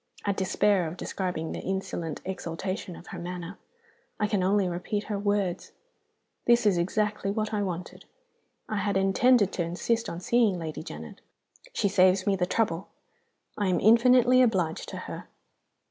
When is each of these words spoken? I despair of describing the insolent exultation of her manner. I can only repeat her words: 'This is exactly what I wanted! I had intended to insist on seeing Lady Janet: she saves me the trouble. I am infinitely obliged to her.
I 0.25 0.31
despair 0.31 0.87
of 0.87 0.97
describing 0.97 1.51
the 1.51 1.59
insolent 1.59 2.21
exultation 2.25 2.95
of 2.95 3.05
her 3.13 3.19
manner. 3.19 3.59
I 4.19 4.25
can 4.25 4.41
only 4.41 4.67
repeat 4.67 5.03
her 5.03 5.19
words: 5.19 5.73
'This 6.45 6.65
is 6.65 6.77
exactly 6.79 7.29
what 7.29 7.53
I 7.53 7.61
wanted! 7.61 8.05
I 8.67 8.77
had 8.77 8.97
intended 8.97 9.51
to 9.51 9.63
insist 9.63 10.09
on 10.09 10.19
seeing 10.19 10.57
Lady 10.57 10.81
Janet: 10.81 11.21
she 11.71 11.87
saves 11.87 12.25
me 12.25 12.35
the 12.35 12.47
trouble. 12.47 12.87
I 13.59 13.67
am 13.67 13.79
infinitely 13.79 14.41
obliged 14.41 14.89
to 14.89 14.97
her. 14.97 15.27